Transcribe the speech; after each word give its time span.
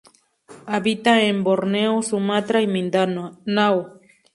Habita 0.65 1.21
en 1.21 1.43
Borneo, 1.43 2.01
Sumatra 2.01 2.63
y 2.63 2.65
Mindanao. 2.65 3.99